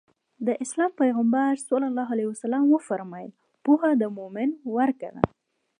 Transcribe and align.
د 0.47 0.47
اسلام 0.63 0.91
پيغمبر 1.01 1.51
ص 1.67 1.69
وفرمايل 2.73 3.31
پوهه 3.63 3.89
د 4.01 4.03
مؤمن 4.17 4.49
ورکه 4.75 5.09
ده. 5.15 5.21